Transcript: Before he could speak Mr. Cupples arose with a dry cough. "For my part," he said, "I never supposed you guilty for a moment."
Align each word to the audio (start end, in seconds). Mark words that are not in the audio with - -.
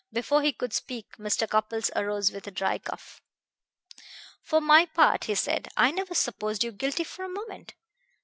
Before 0.11 0.41
he 0.41 0.51
could 0.51 0.73
speak 0.73 1.17
Mr. 1.17 1.47
Cupples 1.47 1.91
arose 1.95 2.31
with 2.31 2.47
a 2.47 2.49
dry 2.49 2.79
cough. 2.79 3.21
"For 4.41 4.59
my 4.59 4.87
part," 4.87 5.25
he 5.25 5.35
said, 5.35 5.67
"I 5.77 5.91
never 5.91 6.15
supposed 6.15 6.63
you 6.63 6.71
guilty 6.71 7.03
for 7.03 7.23
a 7.23 7.29
moment." 7.29 7.75